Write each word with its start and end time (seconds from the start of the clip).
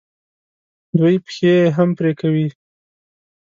دوی 0.99 1.15
پښې 1.25 1.51
یې 1.63 1.73
هم 1.77 1.89
پرې 1.99 2.11
کوي. 2.19 2.47